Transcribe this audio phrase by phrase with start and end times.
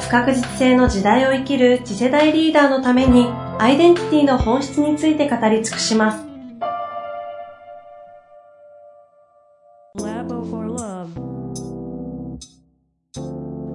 [0.00, 3.26] 不確実性の時代を生きる次世代リーダーのために
[3.58, 6.28] アイデンティティの本質について語り尽くします。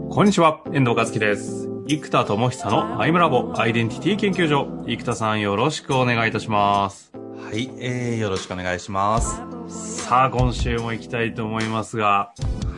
[0.10, 1.68] こんにちは、遠藤和樹です。
[1.88, 4.84] 生田智久のアイムラボアイデンティティ研究所。
[4.88, 7.12] 生田さんよろしくお願いいたします。
[7.36, 9.42] はい、えー、よろしくお願いします。
[9.68, 12.32] さあ、今週も行きたいと思いますが、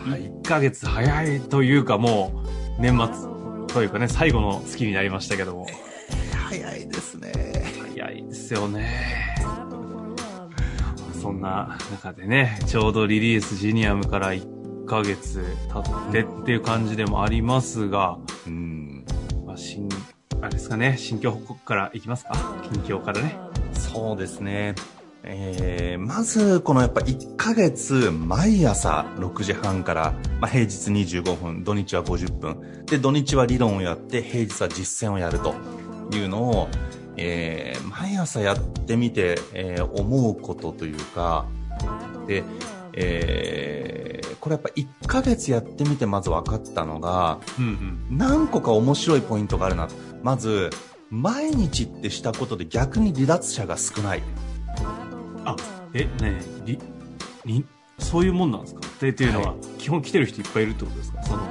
[0.10, 2.32] はい、1ヶ月早いというかも
[2.80, 3.35] う、年末
[3.76, 5.68] というかね、最後の月になりましたけども。
[6.48, 7.34] 早いですね。
[7.94, 9.36] 早いですよね。
[11.22, 18.18] そんな中でね、ちょうどリリースジニアムから1ヶ月経ってっていう感じでもありますが、
[18.48, 19.06] うん。
[19.46, 19.90] まあ、新、
[20.40, 22.34] あれですかね、新居報告からいきますか？
[22.72, 23.38] 近況からね。
[23.74, 24.76] そうですね。
[25.28, 32.86] えー、まず、このやっぱ1ヶ月、毎朝6時半から、まあ、平日25分、土日は50分。
[32.86, 35.56] で、土日は理論をやって、平日は実践をやると
[36.14, 36.68] いうのを、
[37.18, 41.48] えー、毎朝やってみて、えー、思うことというか、
[42.28, 42.44] で、
[42.94, 49.88] えー、これやっぱ1ヶ月やってみてまず分かったのが、うんうん、何個か面白いポイントがあるな。
[50.22, 50.70] まず、
[51.10, 54.24] 毎日ってしたことで逆に離脱者が少ない。
[55.46, 55.56] あ、
[55.94, 56.80] え、ねえ、り、
[57.46, 57.66] り、
[58.00, 58.82] そういうもんなんですか？
[58.86, 61.24] ってっていうのは、はい、基本来てる人いっぱいいるってことですか？
[61.24, 61.44] その、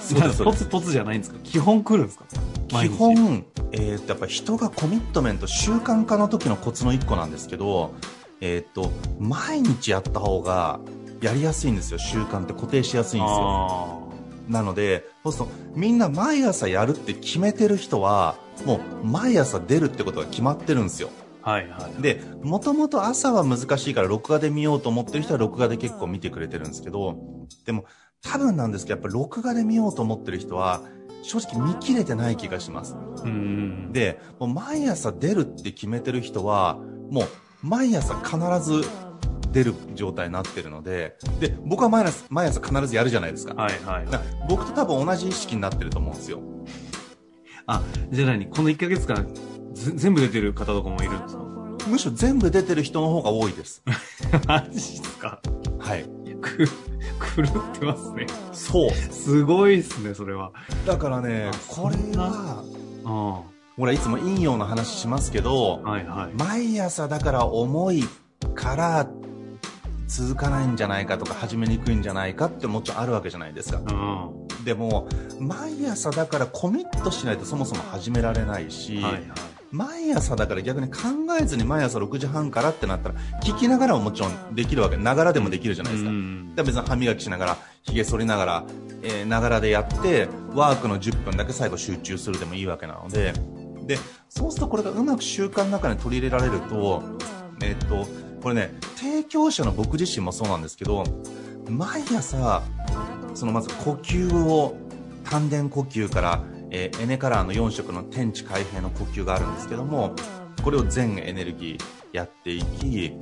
[0.00, 0.44] そうです。
[0.44, 1.38] ポツポツじゃないんですか？
[1.42, 2.24] 基本来るんですか？
[2.68, 7.94] 基本、えー、っと、やっぱ人がコミットメント、習慣化の時のコツの一個なんですけど、
[8.40, 10.80] えー、っと、毎日やった方が
[11.20, 11.98] やりやすいんですよ。
[11.98, 14.12] 習慣って固定しやすいんですよ。
[14.48, 21.10] なので、そうすると、みんな毎朝やるって決めてる人は、もう毎朝出るってことが決まってるんですよ。
[21.42, 22.02] はいはい。
[22.02, 27.84] で、もともと朝は難しいから録画で見ようと思ってる人は録画で結構見てくれてるんですけど、でも
[28.22, 30.82] 多分なんですけど、やっぱ録画で見ようと思ってる人は、
[31.22, 32.96] 正直見切れてない気がします。
[33.24, 36.78] うんで、もう毎朝出るって決めてる人は、
[37.10, 37.24] もう
[37.62, 38.88] 毎朝必ず
[39.52, 43.54] 出る状態になってるので、で、僕は毎朝毎朝必ずやるじゃないですか。
[43.54, 46.40] はいはい、はい、僕と多分同じ意識になってると思うんですよ。
[47.66, 48.46] あ、じゃあ何？
[48.46, 49.26] この1ヶ月間
[49.80, 51.42] 全部出てる方とかもいるんですか？
[51.88, 53.82] むしろ全部出てる人の方が多いです。
[54.46, 55.40] マジですか？
[55.78, 56.04] はい。
[56.40, 58.26] く、狂ってますね。
[58.52, 58.90] そう。
[58.90, 60.52] すごいですね、それは。
[60.86, 62.64] だからね、これは、
[63.04, 63.50] うん。
[63.76, 68.04] ほら、いつも陰陽の話しますけど、はいはい、毎朝だから重い
[68.54, 69.06] から
[70.06, 73.78] 続かないんじゃないかとか始めにくいんじゃないかってもちろんあるわけじゃないですか。
[73.78, 75.08] うんでも
[75.38, 79.22] 毎朝だからコミットしないとそもそも始められないし、はいはい、
[79.72, 81.00] 毎朝だから逆に考
[81.40, 88.64] えずに毎朝6時半からってなったら聞きながらももちろんできるわけながらでもできるじゃないですか、うん、別に歯磨きしながら髭剃りながら
[89.02, 93.32] えながらでやってワークの10分だけ最後集中するでもいいわけなので。
[93.86, 93.98] で
[94.28, 97.02] そうするとこれがうまく習慣の中に取り入れられると
[97.60, 98.06] えっと
[98.40, 101.02] これね提供者の僕自身もそうなんですけど
[101.68, 102.62] 毎朝
[103.34, 104.76] そのまず呼吸を
[105.24, 110.14] 丹田呼吸から、えー、エネカラーの4色の天地開閉の呼吸があるんですけども
[110.62, 111.80] これを全エネルギー
[112.12, 113.12] やっていき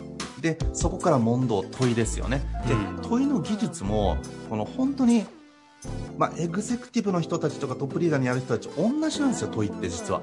[0.41, 2.43] でそこから問答問いですよね。
[2.67, 2.75] で、
[3.09, 4.17] 問いの技術も
[4.49, 5.27] この本当に
[6.17, 10.21] まあ、エグゼクティブの人たちとかトップリーダーにやる人たち同じなんですよ問いって実は。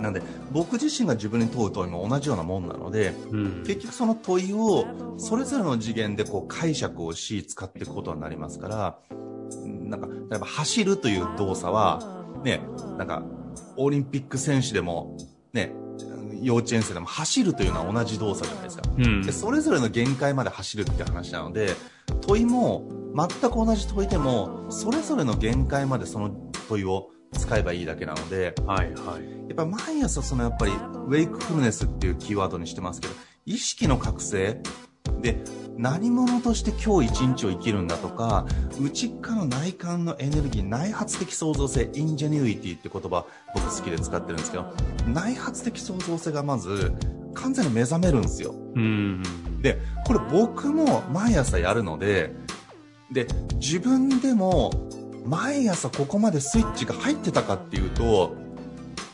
[0.00, 0.22] なんで
[0.52, 4.86] 僕自身が自分に問う問いも同じようなもんなので、うん、結局その問いを
[5.18, 8.98] それぞれの次元でこう解釈をし使っていくことになりますから
[9.64, 12.60] なんか例えば走るという動作はね
[12.98, 13.22] なんか
[13.76, 15.16] オリンピック選手でも
[15.52, 15.72] ね
[16.42, 21.70] 幼稚園生でも走るというのは同じ動作じゃないですか、うん、でそれぞれの限界まで走るって話なので
[22.20, 22.86] 問いも
[23.16, 26.30] 全く同じ問いでもそれぞれの限界までその
[26.68, 29.48] 問いを使えばいいだけなので、はいはい。
[29.48, 33.14] やっぱ毎朝そのやっぱり、ウェイクフルネスっていうキーワードにしてますけど、
[33.44, 34.60] 意識の覚醒
[35.20, 35.38] で、
[35.76, 38.46] 何者として今日一日を生きるんだとか、
[38.80, 44.72] 内側の内観のエネルギー、内発的創造性、インジェニュイティって言葉僕好きで使ってるんですけど、
[45.08, 46.92] 内発的創造性がまず
[47.34, 48.54] 完全に目覚めるんですよ。
[48.74, 49.22] うん
[49.62, 52.32] で、これ僕も毎朝やるので、
[53.10, 54.70] で、自分でも
[55.24, 58.36] 毎朝ここまでスイッチが入ってたかっていうと、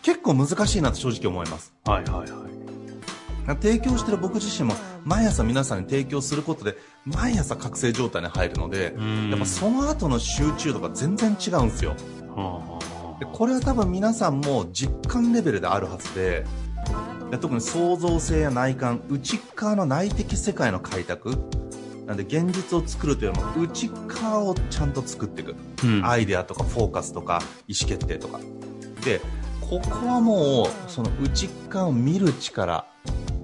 [0.03, 1.73] 結構難しいなと正直思います。
[1.85, 2.50] はいはいはい。
[3.47, 8.95] 提供してる僕自身も毎朝皆さんに提供することで毎朝覚醒状態に入るので
[9.31, 11.97] やっぱその後の集中度が全然違うんですよ、
[13.19, 16.45] でこれは多分皆さんも実感レベルであるはずで
[17.41, 21.37] 特に創造性や内観内側の内的世界の開拓
[22.07, 25.55] なんで現実を作るというよりも内側をちゃんと作っていく、
[25.85, 28.41] うん、アイデアとかフォーカスとか意思決定とか。
[29.05, 29.21] で
[29.61, 32.90] ここはもうその内側を見る力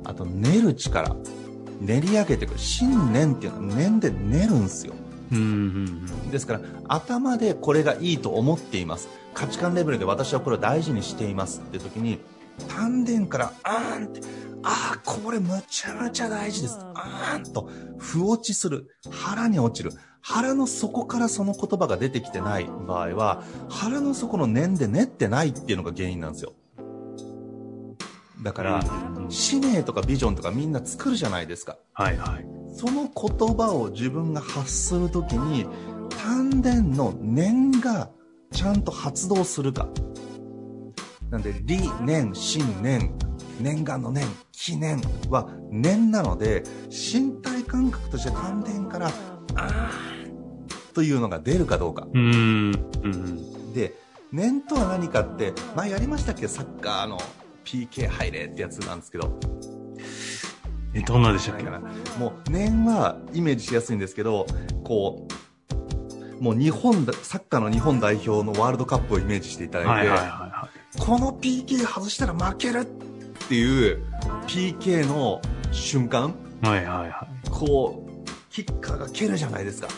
[0.06, 1.16] あと練る力
[1.80, 4.94] 練り上げていく信念っていうのは念で練るんですよ
[6.30, 12.20] ですから頭でこれがいいと思っています価値観レベルで私はこれを大事にしていますって時に
[12.68, 14.20] 丹田からあーんって
[14.68, 16.78] ああ、これむちゃむちゃ大事です。
[16.94, 18.96] あーんと、不落ちする。
[19.10, 19.92] 腹に落ちる。
[20.20, 26.54] 腹の底からその言葉が出てきてない場合は、腹の底の念で練ってないっていうのが原因なんですよ。
[28.42, 28.82] だから、
[29.28, 31.78] 使命とかビジョンとかみんな作るじゃないですか。
[31.94, 32.46] はいはい。
[32.74, 35.66] その言葉を自分が発するときに、
[36.10, 38.10] 丹田の念が
[38.52, 39.88] ちゃんと発動するか。
[41.30, 43.14] なんで、理念、信念、
[43.60, 45.00] 念願の念、記念
[45.30, 49.10] は念なので、身体感覚として丹田から、
[49.54, 52.06] あーというのが出るかどうか。
[52.12, 52.72] うん。
[53.74, 53.94] で、
[54.30, 56.48] 念とは何かって、前やりましたっけ？
[56.48, 57.18] サッカーの
[57.66, 59.38] PK 入れってやつなんですけど。
[60.94, 61.64] え、どんなでしたっけ？
[62.18, 64.46] もう、念はイメージしやすいんですけど、
[64.84, 65.26] こ
[66.40, 72.84] う、もう日本サッカーの日本代表のワールドカップをイメージしていただいて、はいはいはいはい、この PK 外したら負けるっ
[73.48, 74.02] ていう
[74.46, 75.40] PK の
[75.72, 79.88] 瞬間、はいはいはい、こう、キッカーが蹴るじゃないですか。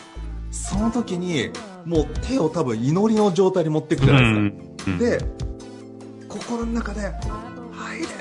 [0.51, 1.51] その時に、
[1.85, 4.91] もう手を多分祈りの状態に持っていくじゃないですか。
[4.91, 5.19] うん、で、
[6.27, 7.13] 心の中で、
[8.03, 8.13] 入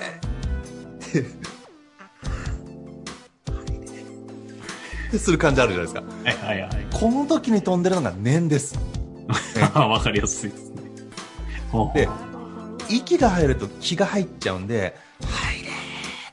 [5.12, 6.14] れする感じあるじゃないですか。
[6.24, 6.86] はいはいはい。
[6.92, 8.78] この時に飛んでるのが念です。
[9.74, 10.82] わかりやすいですね。
[11.94, 12.08] で、
[12.88, 15.72] 息が入ると気が入っちゃうんで、入れっ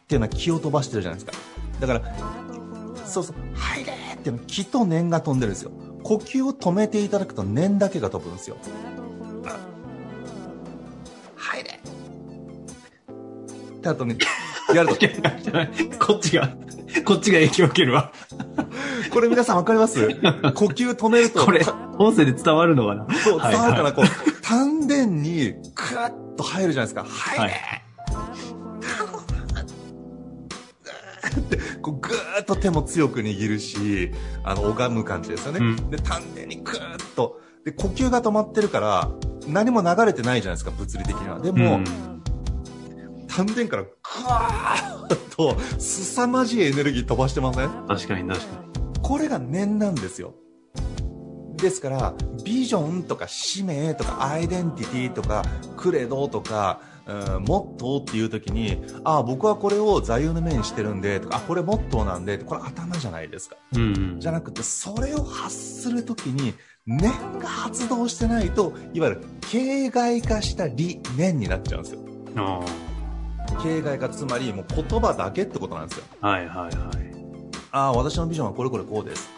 [0.07, 1.38] ていうのは気を飛ばしてるじゃないですか。
[1.80, 5.71] だから、そうそう、入れっていうのは気と念が飛んでるんですよ。
[6.03, 8.57] 呼吸を止めていただくと念だけが飛ぶんですよ。
[13.91, 14.17] って後に、
[14.73, 14.95] やると。
[16.05, 16.49] こっちが、
[17.05, 18.11] こっちが影響を受けるわ。
[19.11, 20.07] これ皆さんわかります？
[20.09, 21.45] 呼吸止めると。
[21.45, 21.65] これ、
[21.97, 23.07] 音声で伝わるのかな？
[23.23, 24.05] そう、伝わるかな、こう、
[24.41, 27.05] 丹田に、クッと入るじゃないですか。
[27.07, 27.51] 入れ、はい。
[31.38, 31.57] って。
[31.81, 34.11] こうぐーっと手も強く握るし
[34.43, 37.41] あの拝む感じですよね、うん、で丹田にぐーっと。
[37.65, 39.09] で呼吸が止まってるから
[39.47, 41.39] 何も流れてないじゃないですか物理的には。
[41.39, 42.14] でも、うん、
[43.35, 43.89] 丹田からぐ
[44.27, 47.69] わーっと凄まじいエネルギー飛ばしてません？
[47.87, 48.45] 確かに確か
[48.77, 48.99] に。
[49.01, 50.35] これが念なんですよ。
[51.57, 55.43] ですから、ビジョンとか使命とかアイデンティティとか
[55.77, 63.57] クレドとか、うん、モットーっていう時に、ああ、僕はこれを座右の銘にしてるんで、とか、あ、これモットーなんで、これ頭じゃないですか。
[63.73, 66.53] うん、じゃなくて、それを発する時に、
[66.85, 71.99] 念が発動してないと、いわゆる形骸化した理念になっちゃうんですよ。
[73.55, 76.05] 形骸化、つまりもう言葉だけってことなんですよ。
[76.21, 77.15] はいはいはい。
[77.71, 79.29] ああ、私のビジョンはこれこれこうです。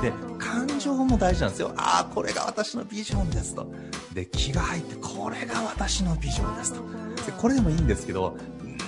[0.00, 1.72] で、感情も大事なんですよ。
[1.76, 3.66] ああ、これが私のビジョンですと。
[4.12, 6.80] で、気が入って、これが私のビジョンですと。
[7.26, 8.36] で、これでもいいんですけど、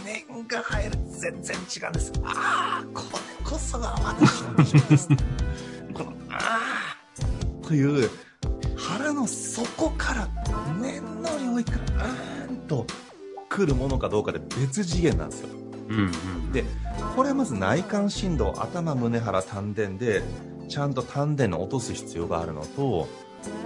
[0.05, 2.13] 念が入る全然違うんです。
[2.25, 3.03] ああ、こ
[3.43, 5.09] れこそが私のビジョンです。
[5.95, 6.61] この、あ
[7.65, 8.11] あ、という、
[8.77, 10.29] 腹の底から
[13.59, 15.49] 来るものかどうかで別次元なんですよ。
[15.89, 16.03] うんう
[16.49, 16.65] ん、で
[17.17, 20.23] これはまず内観振動頭胸腹丹田で
[20.69, 23.09] ちゃんと丹田を落とす必要があるのと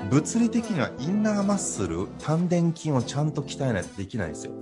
[0.08, 4.52] 物理的にはインナーマッスル丹田筋をちゃんと鍛えないとできないんですよ。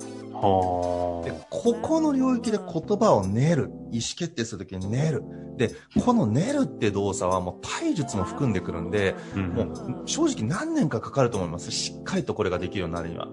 [1.23, 5.23] でここの領域で言葉を練る意思決定するときに練る。
[5.59, 5.71] で
[6.03, 11.71] この練るって動作はもう体術も含んでくるんで、うん、もう正直何年かかかると思います。
[11.71, 13.29] しっかりとこれができるようになるには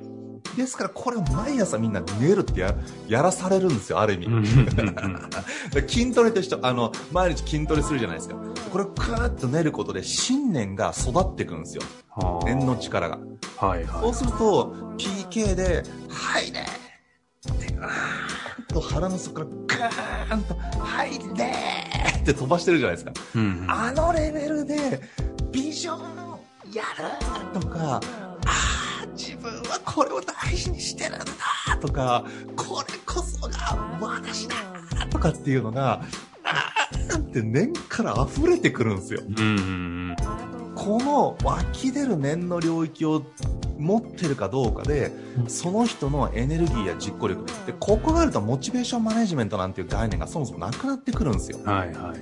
[0.57, 2.75] ですからこれを毎朝みんな寝るってや
[3.07, 4.47] やらされるんですよ、ある意味。
[5.87, 8.35] 筋トレとしてあの、毎日筋トレするじゃないですか。
[8.71, 11.83] これをクーッと練ることで信念が育っていくんですよ。
[12.43, 13.19] 念の力が。
[13.57, 14.01] はいはい。
[14.01, 16.65] そうすると、PK で、はいね
[17.53, 19.89] って、ーんと腹の底から
[20.27, 21.53] ガーンと、はいね
[22.17, 23.13] って飛ばしてるじゃないですか。
[23.35, 25.01] うんうん、あのレベルで、
[25.51, 26.27] ビジョン
[26.73, 28.01] やるとか、あ
[28.45, 28.76] あ、
[29.17, 31.25] 自分はこれを大事にしてるんだ
[31.81, 34.55] とか、これこそが私だ
[35.09, 36.01] とかっていうのが、
[36.43, 39.21] あーって念から溢れてくるんですよ。
[39.25, 40.15] うん。
[40.75, 43.25] この湧き出る念の領域を
[43.77, 45.11] 持ってるかどうかで、
[45.47, 52.13] その人のエネルギーや実行力でここがあるとモチベーションマネジメントなんていう概念がそもそもなくなってくるんですよはいは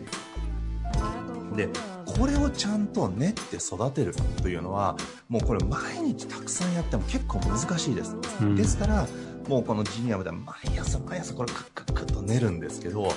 [1.53, 1.55] い。
[1.57, 1.69] で
[2.17, 4.95] これをちゃんと練って育てるというのは
[5.27, 8.55] もうこれ毎日たくさんやっても結構難しいです、うん。
[8.55, 9.07] ですから
[9.47, 13.11] もうこのジニアムでは毎朝毎朝これカッカッカッと練るんですけど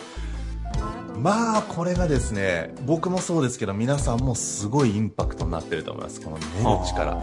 [1.16, 6.20] まあこれがですね僕もそうですけど皆さんもすごいインパクトになってると思います。
[6.20, 6.44] この練
[6.78, 7.14] る力。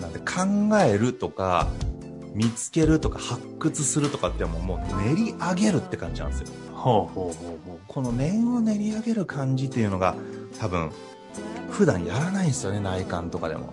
[0.00, 1.68] なんで考えるとか
[2.34, 6.46] 見つけるとか発掘するとかってもうもう練り上げるって感じなんですよ
[6.82, 10.16] ほうほうほうほこの念を練り上げる感じっていうのが
[10.58, 10.90] 多分
[11.70, 13.72] 普段やらないんですよね内観とかでも、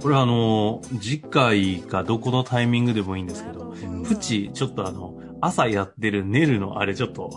[0.00, 0.02] う。
[0.02, 7.30] これはあの、次回かどこのタイミングでもいいんですけど、プチ、ちょっとあの、朝やってる寝るのあれちょっと、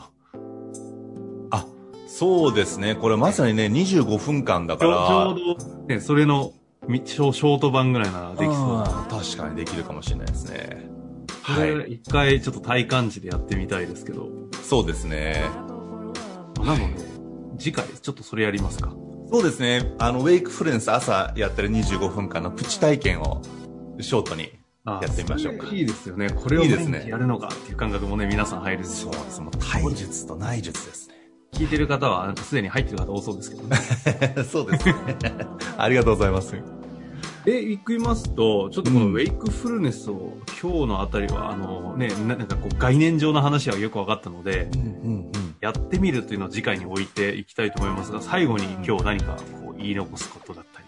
[1.51, 1.65] あ
[2.07, 2.95] そうですね。
[2.95, 5.07] これまさにね25分間だから。
[5.07, 6.51] ちょうど、ね、それの、
[6.87, 8.55] みショショート版ぐらいならできそう。
[8.79, 10.89] あー確かにできるかもしれないですね。
[10.89, 10.98] こ
[11.41, 11.75] はい。
[11.75, 14.29] れ、一回ちょっと体感値でやってみたいですけど。
[14.63, 15.41] そうですね。
[16.57, 17.03] なので、
[17.57, 18.93] 次回ちょっとそれやりますか。
[19.31, 19.93] そうですね。
[19.99, 23.41] あのウェイクフルネス朝やってる25分間のプチ体験を
[23.99, 24.51] ショートに
[24.85, 25.67] あやってみましょうか。
[25.67, 26.29] いいですよね。
[26.29, 26.99] これをいいですね。
[26.99, 29.11] 毎日やるのかっていう感覚もね、皆さん入るんですよ。
[29.11, 29.41] です。
[29.41, 31.15] もう体術と内術ですね。
[31.53, 33.77] 聞いてる方は、すでに入ってる方多そうですけどね。
[34.49, 34.95] そうですね。
[35.77, 36.55] ありがとうございます
[37.45, 44.69] で、行きますと、ちょっとこのウェイクフルネスを、今日のあたりは、あのね、ななんかこう概念上の話はよく分かったので、
[45.61, 50.85] やってみるというのを次回に置いていきたいと思いますが、最後に今日何かこう言い残すことだったり、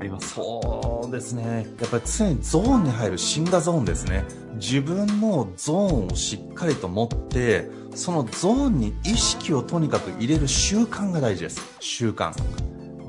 [0.00, 0.42] ありますか？
[0.42, 1.66] そうですね。
[1.80, 4.24] やっぱり常にゾーンに入る死んだゾーンですね。
[4.54, 11.76] 自分のゾーンをしっかりと持って、そのゾーンに意識をとにかく入れる習慣が大事です。
[11.80, 12.32] 習慣。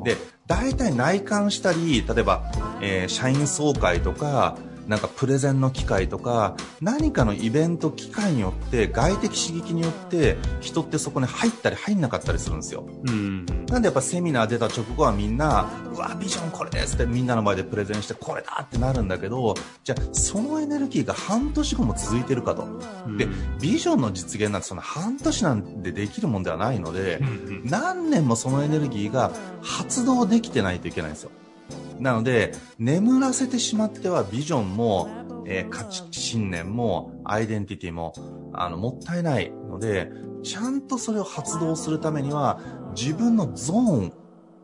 [0.03, 0.17] で、
[0.49, 2.51] 大体内観したり、例えば、
[2.81, 12.83] えー社員総会とか、なんかプレゼンの機会とか、何かのイベント機会によって、外的刺激によって、人ってそこに入ったり入んなかったりするんですよ。
[13.05, 13.45] うん。
[13.69, 22.67] なんでやっぱセミナー出た直後はみんな、うわ、ビジョンこれですってみんなの前でプレゼンしてこれだってなるんだけど、じゃあそのエネルギーが半年後も続いてるかと。
[23.17, 31.31] でうん、ビジョンの実現なんてその半年なんでできるもんではないのでう、ん何年もそのエネルギーが発動できてないといけないんですよ。
[31.99, 35.09] なので、眠らせてしまってはビジョンも、
[35.45, 38.13] えー価値、信念も、アイデンティティも、
[38.53, 40.09] あの、もったいないので、
[40.43, 42.59] ちゃんとそれを発動するためには、
[42.95, 44.13] 自分のゾーン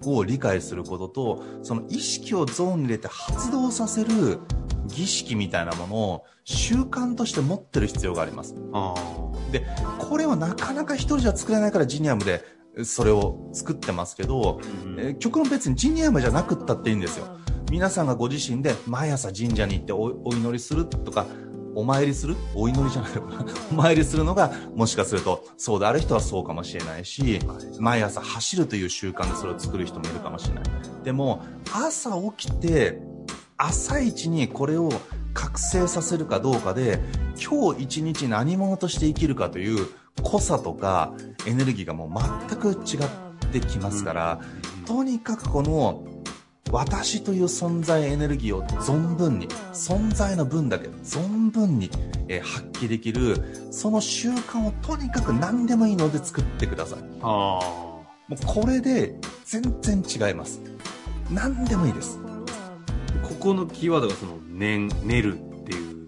[0.05, 4.39] を理解することと、その意識をゾーンに入れて発動させる
[4.87, 8.55] 儀式みたいなものを習慣として持ってる必要があります。
[8.73, 8.93] あ
[9.51, 9.65] で、
[9.99, 12.43] これはなかなか一人じゃ作れないからジニアムで
[12.83, 17.25] それを作ってますけど、ーえー極論別にジニアムじゃなくったっていいんですよ。
[17.71, 21.25] 皆さんがご自身で毎朝神社に行っておお祈りするとか、
[21.75, 22.35] お参りする？
[22.55, 23.53] お祈りじゃないのかな？
[23.71, 27.39] お参りするのが、もしかすると、そうである人はそうかもしれないし、
[27.79, 30.63] 毎朝走るという習慣でそれを作る人もいるかもしれない。
[31.03, 32.99] でも、朝起きて、
[33.57, 34.89] 朝一にこれを
[35.33, 36.99] 覚醒させるかどうかで、
[37.35, 39.87] 今日一日何者として生きるかという
[40.23, 41.13] 濃さとか
[41.45, 42.09] エネルギーがもう
[42.49, 43.07] 全く違っ
[43.51, 44.39] てきますから、
[44.85, 46.03] とにかくこの
[46.71, 51.89] 私という存在エネルギーを存分に存在の分だけ存分に、
[52.27, 53.37] えー発揮できる
[53.71, 56.99] その習慣をとにかく何でもいいので作ってください。
[57.21, 57.85] あ
[58.27, 60.59] もうこれで全然違います。
[61.31, 62.17] 何でもいいです。
[62.17, 63.27] ー。
[63.27, 66.07] ここのキーワードがその、念、練るっていう。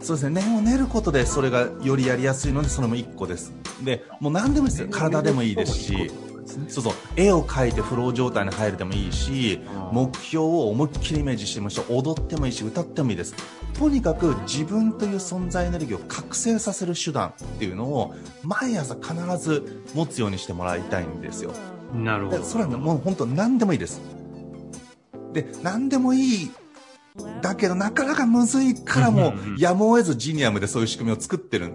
[0.00, 0.42] そうですね。
[0.42, 3.52] 念を練ることでそれがよりやりやすいのでそれも1個です。
[3.82, 4.88] でもう何でもいいですよ。
[4.90, 6.10] 体でもいいですし
[6.68, 9.60] そうそう絵を描いてフロー状態に入るでもいいし
[9.92, 13.34] 目標を思いっきりイメージしてもいいし踊ってもいいし歌ってもいいです。
[13.78, 21.52] とにかく自分という存在エネルギーを覚醒させる手段っていうのを毎朝必ず持つようにしてもらいたいんですよ。
[21.94, 22.38] なるほど。
[22.38, 24.00] でそれはねもう本当何でもいいです。
[25.32, 26.50] で何でもいい。
[27.42, 31.72] だけどなかなかむずいからもうんうんうんやむを得ずジニアムでそういう仕組みを作ってる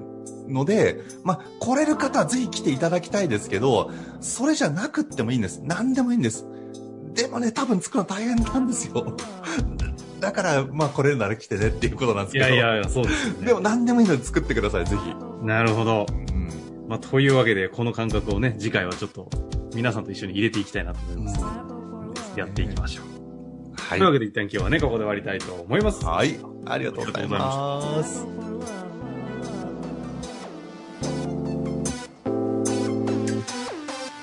[0.47, 5.61] ので、まあ、来れる方はぜひ来ていただきたいですけど、それじゃなくってもいいんです。
[5.63, 6.45] 何でもいいんです。
[7.13, 9.17] でもね、多分作るの大変なんですよ。
[10.19, 12.55] だから、まあ来れるなら来てねっていうことなんですいけど。
[12.55, 13.45] やいやいや、そうですよね。
[13.47, 15.45] でも何でもいいので作ってください、ぜひ。
[15.45, 16.05] なるほど。
[16.09, 16.49] うん。
[16.87, 19.29] まあ、というわけで、この感覚をね、次回はちょっと、
[19.75, 22.39] 皆さんと一緒に入れていきたいなと思います。
[22.39, 23.17] やっていきましょう。
[23.75, 23.99] はい。
[23.99, 26.05] というわけで一旦今日はね、ここで終わりたいと思います。
[26.05, 26.39] はい。
[26.65, 28.76] ありがとうございます。